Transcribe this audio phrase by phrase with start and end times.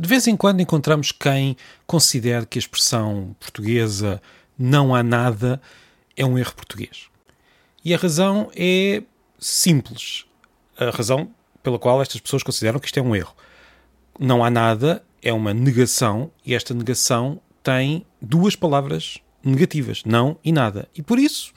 [0.00, 4.22] De vez em quando encontramos quem considere que a expressão portuguesa
[4.56, 5.60] não há nada
[6.16, 7.08] é um erro português.
[7.84, 9.02] E a razão é
[9.40, 10.24] simples.
[10.78, 11.28] A razão
[11.64, 13.34] pela qual estas pessoas consideram que isto é um erro.
[14.20, 20.52] Não há nada é uma negação e esta negação tem duas palavras negativas, não e
[20.52, 20.88] nada.
[20.94, 21.52] E por isso,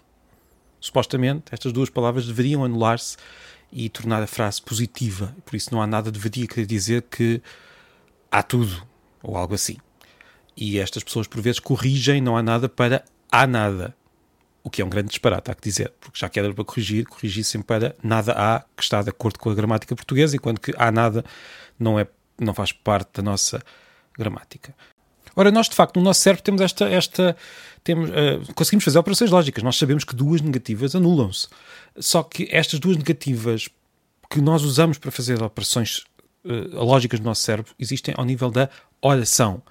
[0.79, 3.17] supostamente, estas duas palavras deveriam anular-se
[3.71, 5.35] e tornar a frase positiva.
[5.45, 7.39] Por isso não há nada deveria querer dizer que
[8.31, 8.81] há tudo,
[9.21, 9.77] ou algo assim.
[10.55, 13.95] E estas pessoas por vezes corrigem não há nada para há nada.
[14.63, 17.05] O que é um grande disparate, há que dizer, porque já que era para corrigir,
[17.05, 20.91] corrigissem para nada há, que está de acordo com a gramática portuguesa, enquanto que há
[20.91, 21.25] nada
[21.79, 22.07] não, é,
[22.39, 23.61] não faz parte da nossa
[24.17, 24.75] gramática.
[25.35, 26.87] Ora, nós de facto no nosso cérebro temos esta.
[26.89, 27.35] esta
[27.83, 29.63] temos, uh, conseguimos fazer operações lógicas.
[29.63, 31.47] Nós sabemos que duas negativas anulam-se.
[31.97, 33.69] Só que estas duas negativas
[34.29, 36.05] que nós usamos para fazer operações
[36.45, 38.69] uh, lógicas no nosso cérebro existem ao nível da
[39.01, 39.61] oração.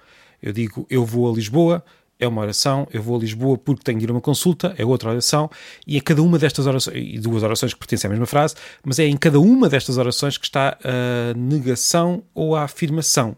[0.41, 1.83] Eu digo eu vou a Lisboa,
[2.21, 4.85] é uma oração, eu vou a Lisboa porque tenho de ir a uma consulta, é
[4.85, 5.49] outra oração,
[5.87, 8.99] e em cada uma destas orações, e duas orações que pertencem à mesma frase, mas
[8.99, 13.35] é em cada uma destas orações que está a negação ou a afirmação.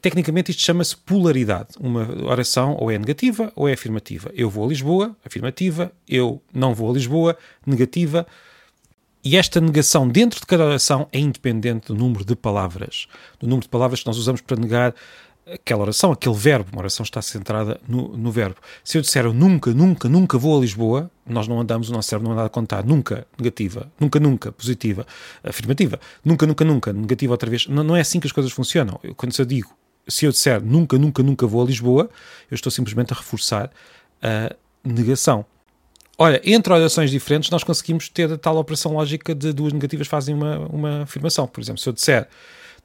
[0.00, 1.68] Tecnicamente isto chama-se polaridade.
[1.80, 4.30] Uma oração ou é negativa ou é afirmativa.
[4.34, 5.90] Eu vou a Lisboa, afirmativa.
[6.08, 8.26] Eu não vou a Lisboa, negativa.
[9.28, 13.08] E esta negação dentro de cada oração é independente do número de palavras.
[13.40, 14.94] Do número de palavras que nós usamos para negar
[15.52, 16.70] aquela oração, aquele verbo.
[16.72, 18.54] Uma oração está centrada no, no verbo.
[18.84, 22.08] Se eu disser eu nunca, nunca, nunca vou a Lisboa, nós não andamos, o nosso
[22.08, 25.04] cérebro não anda a contar nunca, negativa, nunca, nunca, positiva,
[25.42, 27.66] afirmativa, nunca, nunca, nunca, negativa outra vez.
[27.66, 29.00] Não, não é assim que as coisas funcionam.
[29.02, 32.08] Eu, quando eu digo se eu disser nunca, nunca, nunca vou a Lisboa,
[32.48, 33.72] eu estou simplesmente a reforçar
[34.22, 35.44] a negação.
[36.18, 40.34] Olha, entre orações diferentes, nós conseguimos ter a tal operação lógica de duas negativas fazem
[40.34, 41.46] uma, uma afirmação.
[41.46, 42.28] Por exemplo, se eu disser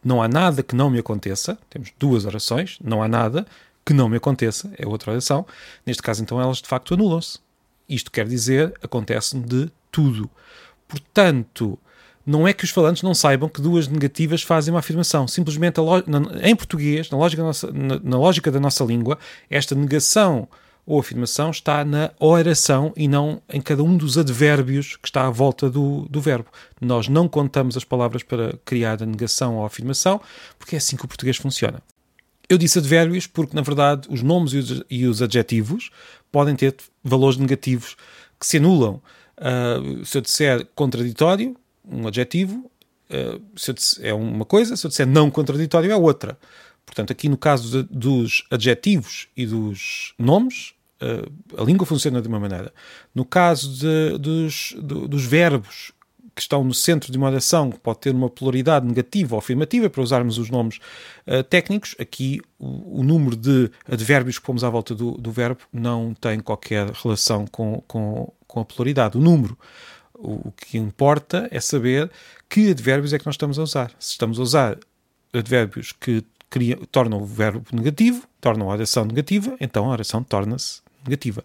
[0.04, 3.46] não há nada que não me aconteça, temos duas orações, não há nada
[3.86, 5.45] que não me aconteça, é outra oração.
[5.86, 7.39] Neste caso, então, elas de facto anulam-se.
[7.88, 10.30] Isto quer dizer, acontece-me de tudo.
[10.88, 11.78] Portanto,
[12.26, 15.28] não é que os falantes não saibam que duas negativas fazem uma afirmação.
[15.28, 15.80] Simplesmente,
[16.44, 19.17] em português, na lógica, nossa, na, na lógica da nossa língua,
[19.50, 20.48] esta negação
[20.92, 25.30] ou afirmação está na oração e não em cada um dos advérbios que está à
[25.30, 26.48] volta do, do verbo.
[26.82, 30.20] Nós não contamos as palavras para criar a negação ou a afirmação,
[30.60, 31.82] porque é assim que o português funciona.
[32.50, 35.92] Eu disse advérbios porque, na verdade, os nomes e os, e os adjetivos
[36.30, 37.96] podem ter valores negativos
[38.38, 39.02] que se anulam.
[39.38, 41.56] Uh, se eu disser contraditório,
[41.90, 42.70] um adjetivo,
[43.10, 46.38] uh, se disser, é uma coisa, se eu disser não contraditório é outra.
[46.86, 50.73] Portanto, aqui no caso de, dos adjetivos e dos nomes,
[51.58, 52.73] a língua funciona de uma maneira.
[53.14, 55.92] No caso de, dos, do, dos verbos
[56.34, 59.90] que estão no centro de uma oração, que pode ter uma polaridade negativa ou afirmativa,
[59.90, 60.80] para usarmos os nomes
[61.28, 65.60] uh, técnicos, aqui o, o, número de advérbios que pomos à volta do, do verbo
[65.73, 69.17] não tem qualquer relação com, com, com a polaridade.
[69.17, 69.58] O número
[70.23, 72.10] o que importa é saber
[72.48, 73.92] que advérbios é que nós estamos a usar.
[74.00, 74.78] Se estamos a usar
[75.34, 80.82] advérbios que criam, tornam o verbo negativo, tornam a oração negativa, então a oração torna-se
[81.04, 81.44] negativa.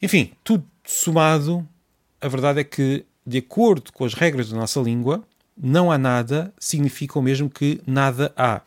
[0.00, 1.66] Enfim, tudo somado,
[2.20, 5.24] a verdade é que, de acordo com as regras da nossa língua,
[5.56, 8.62] não há nada significa o mesmo que nada há.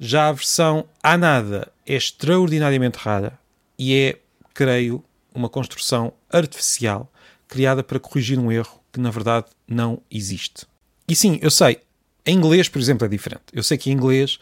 [0.00, 3.38] Já a versão há nada é extraordinariamente rara
[3.78, 4.18] e é,
[4.52, 5.04] creio,
[5.34, 7.10] uma construção artificial
[7.48, 10.66] criada para corrigir um erro que na verdade não existe.
[11.08, 11.80] E sim, eu sei,
[12.24, 13.42] em inglês, por exemplo, é diferente.
[13.52, 14.38] Eu sei que em inglês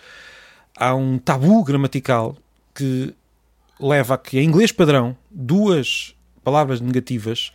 [0.76, 2.36] há um tabu gramatical
[2.74, 3.14] que
[3.82, 7.52] leva a que em inglês padrão duas palavras negativas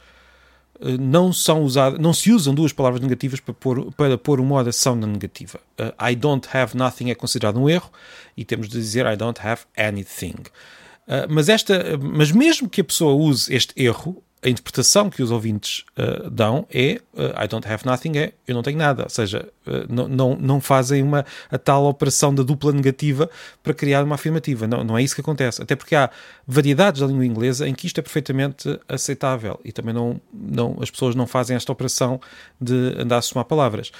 [0.81, 4.55] eh, não são usadas, não se usam duas palavras negativas para pôr, para pôr uma
[4.55, 5.59] oração na negativa.
[5.79, 7.91] Uh, I don't have nothing é considerado um erro
[8.35, 10.35] e temos de dizer I don't have anything.
[11.07, 15.31] Uh, mas, esta, mas mesmo que a pessoa use este erro, a interpretação que os
[15.31, 19.03] ouvintes uh, dão é uh, I don't have nothing, é eu não tenho nada.
[19.03, 19.47] Ou seja,
[19.89, 23.29] não, não, não fazem uma, a tal operação da dupla negativa
[23.63, 24.67] para criar uma afirmativa.
[24.67, 25.61] Não, não é isso que acontece.
[25.61, 26.09] Até porque há
[26.45, 30.91] variedades da língua inglesa em que isto é perfeitamente aceitável e também não, não, as
[30.91, 32.21] pessoas não fazem esta operação
[32.61, 33.91] de andar a somar palavras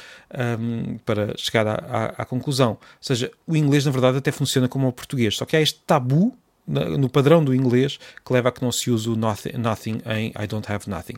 [0.60, 2.72] um, para chegar à, à, à conclusão.
[2.72, 5.82] Ou seja, o inglês na verdade até funciona como o português, só que há este
[5.86, 10.02] tabu no padrão do inglês que leva a que não se use o nothing, nothing
[10.06, 11.16] em I don't have nothing.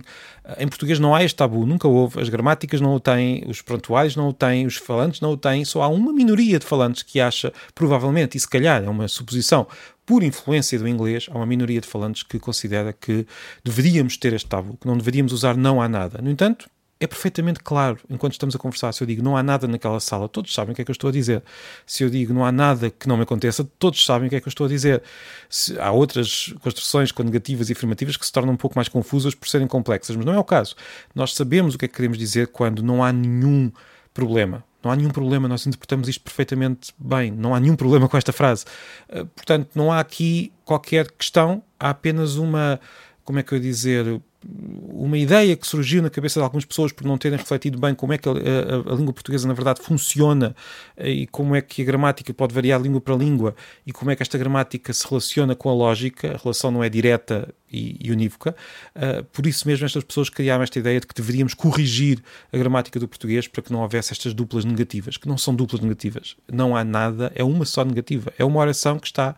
[0.57, 2.21] Em português não há este tabu, nunca houve.
[2.21, 5.65] As gramáticas não o têm, os prontuários não o têm, os falantes não o têm.
[5.65, 9.67] Só há uma minoria de falantes que acha, provavelmente, e se calhar é uma suposição,
[10.05, 13.27] por influência do inglês, há uma minoria de falantes que considera que
[13.63, 16.19] deveríamos ter este tabu, que não deveríamos usar não há nada.
[16.21, 16.69] No entanto,
[16.99, 18.91] é perfeitamente claro enquanto estamos a conversar.
[18.91, 20.93] Se eu digo não há nada naquela sala, todos sabem o que é que eu
[20.93, 21.41] estou a dizer.
[21.85, 24.41] Se eu digo não há nada que não me aconteça, todos sabem o que é
[24.41, 25.01] que eu estou a dizer.
[25.49, 29.33] Se, há outras construções com negativas e afirmativas que se tornam um pouco mais confusas
[29.33, 30.75] por serem complexas, mas não é o caso.
[31.15, 33.71] Nós sabemos o que é que queremos dizer quando não há nenhum
[34.13, 34.63] problema.
[34.83, 37.31] Não há nenhum problema, nós interpretamos isto perfeitamente bem.
[37.31, 38.65] Não há nenhum problema com esta frase.
[39.09, 42.79] Eh, portanto, não há aqui qualquer questão, há apenas uma,
[43.25, 46.93] como é que eu ia dizer, uma ideia que surgiu na cabeça de algumas pessoas
[46.93, 49.81] por não terem refletido bem como é que a, a, a, língua portuguesa na verdade
[49.81, 50.55] funciona
[50.95, 53.53] eh, e como é que a gramática pode variar língua para língua
[53.85, 56.87] e como é que esta gramática se relaciona com a lógica, a relação não é
[56.87, 58.55] direta e, e unívoca.
[58.95, 62.99] Uh, por isso mesmo estas pessoas criaram esta ideia de que deveríamos corrigir a gramática
[62.99, 66.35] do português para que não houvesse estas duplas negativas, que não são duplas negativas.
[66.51, 68.33] Não há nada, é uma só negativa.
[68.37, 69.35] É uma oração que está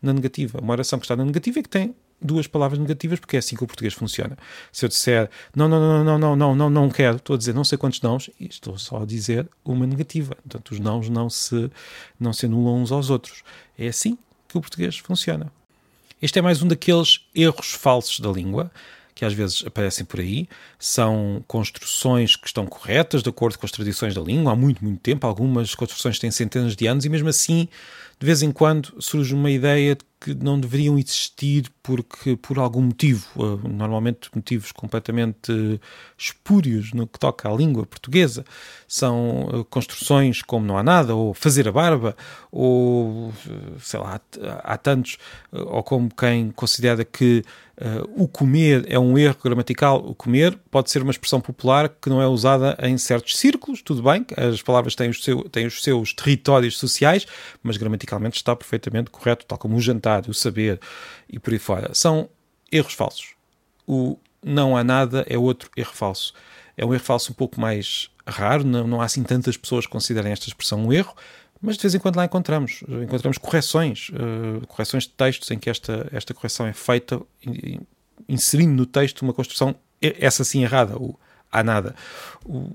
[0.00, 0.60] na negativa.
[0.60, 3.56] Uma oração que está na negativa e que tem duas palavras negativas, porque é assim
[3.56, 4.36] que o português funciona.
[4.70, 7.54] Se eu disser não, não, não, não, não, não, não, não quero, estou a dizer
[7.54, 10.34] não sei quantos nãos, e estou só a dizer uma negativa.
[10.36, 11.70] Portanto, os nãos não se,
[12.18, 13.42] não se anulam uns aos outros.
[13.78, 14.16] É assim
[14.48, 15.52] que o português funciona.
[16.20, 18.70] Este é mais um daqueles erros falsos da língua
[19.14, 20.48] que às vezes aparecem por aí,
[20.78, 25.00] são construções que estão corretas, de acordo com as tradições da língua, há muito, muito
[25.00, 25.26] tempo.
[25.26, 27.68] Algumas construções têm centenas de anos e, mesmo assim,
[28.18, 32.82] de vez em quando surge uma ideia de que não deveriam existir porque, por algum
[32.82, 35.80] motivo, eh, normalmente motivos completamente
[36.16, 38.44] espúrios no que toca à língua portuguesa,
[38.86, 42.16] são eh, construções como não há nada, ou fazer a barba,
[42.52, 44.20] ou eh, sei lá,
[44.62, 45.18] há tantos,
[45.50, 47.42] ou como quem considera que
[47.82, 49.96] Uh, o comer é um erro gramatical.
[50.06, 54.02] O comer pode ser uma expressão popular que não é usada em certos círculos, tudo
[54.02, 57.26] bem, as palavras têm os, seu, têm os seus territórios sociais,
[57.62, 60.80] mas gramaticalmente está perfeitamente correto, tal como o jantar, o saber
[61.28, 61.94] e por aí fora.
[61.94, 62.28] São
[62.70, 63.34] erros falsos.
[63.86, 66.34] O não há nada é outro erro falso.
[66.76, 69.92] É um erro falso um pouco mais raro, não, não há assim tantas pessoas que
[69.92, 71.14] considerem esta expressão um erro,
[71.60, 72.82] mas de vez em quando lá encontramos.
[73.02, 77.20] Encontramos correções, uh, correções de textos em que esta, esta correção é feita,
[78.28, 81.16] inserindo no texto uma construção, essa sim errada, o
[81.52, 81.94] há nada.
[82.44, 82.70] O,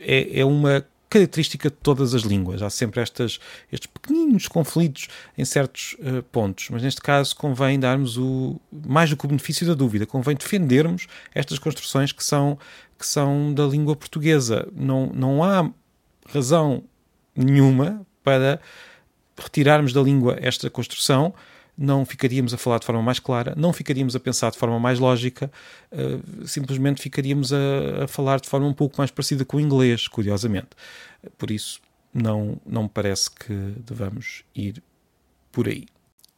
[0.00, 2.62] é, é uma característica de todas as línguas.
[2.62, 3.38] Há sempre estas,
[3.72, 9.16] estes pequeninos conflitos em certos uh, pontos, mas neste caso convém darmos o mais do
[9.16, 12.58] que o benefício da dúvida, convém defendermos estas construções que são,
[12.98, 14.68] que são da língua portuguesa.
[14.74, 15.70] Não, não há
[16.28, 16.82] razão
[17.34, 18.60] nenhuma para
[19.36, 21.32] retirarmos da língua esta construção,
[21.76, 24.98] não ficaríamos a falar de forma mais clara, não ficaríamos a pensar de forma mais
[24.98, 25.50] lógica,
[25.92, 30.08] uh, simplesmente ficaríamos a, a, falar de forma um pouco mais parecida com o inglês,
[30.08, 30.70] curiosamente.
[31.36, 31.80] Por isso,
[32.12, 34.82] não, não me parece que devamos ir
[35.52, 35.86] por aí.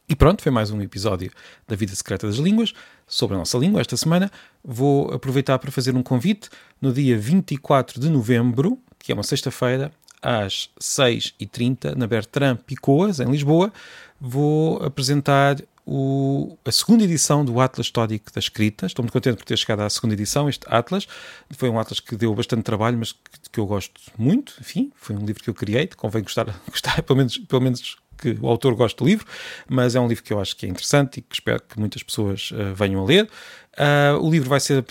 [0.09, 1.31] E pronto, foi mais um episódio
[1.67, 2.73] da Vida Secreta das Línguas
[3.05, 4.31] sobre a nossa língua esta semana.
[4.63, 6.49] Vou aproveitar para fazer um convite
[6.81, 9.91] no dia 24 de novembro, que é uma sexta-feira,
[10.21, 13.71] às 6h30 na Bertrand Picoas, em Lisboa.
[14.19, 18.85] Vou apresentar o, a segunda edição do Atlas Histórico da Escrita.
[18.85, 20.47] Estou muito contente por ter chegado à segunda edição.
[20.49, 21.07] Este Atlas
[21.51, 23.19] foi um Atlas que deu bastante trabalho, mas que,
[23.51, 24.53] que eu gosto muito.
[24.59, 25.87] Enfim, foi um livro que eu criei.
[25.87, 29.25] Convém gostar, gostar pelo, menos, pelo menos que o autor goste do livro,
[29.67, 32.03] mas é um livro que eu acho que é interessante e que espero que muitas
[32.03, 33.29] pessoas uh, venham a ler.
[33.73, 34.83] Uh, o livro vai ser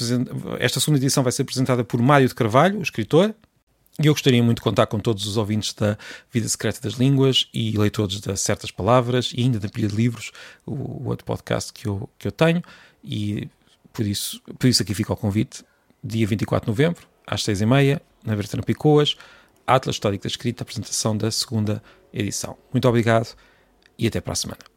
[0.58, 3.34] esta segunda edição vai ser apresentada por Mário de Carvalho, o escritor,
[4.00, 5.98] e eu gostaria muito de contar com todos os ouvintes da
[6.31, 10.31] Vida Secreta das Línguas e leitores de certas palavras e ainda da Pilha de Livros,
[10.64, 12.62] o, o, outro podcast que eu, que eu tenho.
[13.02, 13.48] E
[13.93, 15.64] por isso, por isso aqui fica o convite.
[16.02, 19.17] Dia 24 de novembro, às 6h30, na Bertrand Picoas,
[19.67, 22.56] Atlas Histórico da Escrita, apresentação da segunda edição.
[22.72, 23.34] Muito obrigado
[23.98, 24.68] e até para a semana.